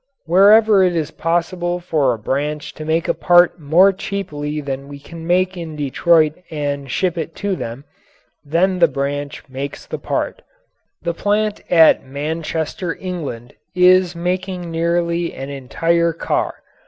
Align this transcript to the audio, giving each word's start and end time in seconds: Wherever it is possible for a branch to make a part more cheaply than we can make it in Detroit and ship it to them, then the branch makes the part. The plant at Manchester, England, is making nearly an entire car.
Wherever 0.25 0.81
it 0.81 0.95
is 0.95 1.11
possible 1.11 1.79
for 1.79 2.11
a 2.11 2.17
branch 2.17 2.73
to 2.73 2.85
make 2.85 3.07
a 3.07 3.13
part 3.13 3.59
more 3.59 3.91
cheaply 3.93 4.59
than 4.59 4.87
we 4.87 4.97
can 4.97 5.27
make 5.27 5.55
it 5.55 5.59
in 5.61 5.75
Detroit 5.75 6.33
and 6.49 6.89
ship 6.89 7.19
it 7.19 7.35
to 7.35 7.55
them, 7.55 7.83
then 8.43 8.79
the 8.79 8.87
branch 8.87 9.47
makes 9.47 9.85
the 9.85 9.99
part. 9.99 10.41
The 11.03 11.13
plant 11.13 11.61
at 11.71 12.03
Manchester, 12.03 12.97
England, 12.99 13.53
is 13.75 14.15
making 14.15 14.71
nearly 14.71 15.35
an 15.35 15.51
entire 15.51 16.13
car. 16.13 16.55